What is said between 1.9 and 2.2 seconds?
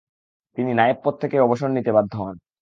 বাধ্য